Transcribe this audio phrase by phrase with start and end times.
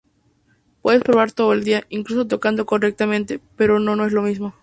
[0.81, 4.55] Puedes probar todo el día, incluso tocando correctamente, pero no es lo mismo.